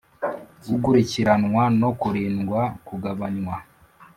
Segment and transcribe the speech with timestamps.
[0.69, 3.55] gukurikiranwa no kurindwa kugabanywa.